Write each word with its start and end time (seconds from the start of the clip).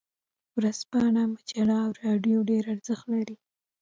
ورځپاڼه، 0.57 1.23
مجله 1.33 1.77
او 1.85 1.91
رادیو 2.01 2.37
ډیر 2.49 2.63
ارزښت 2.73 3.05
لري. 3.13 3.35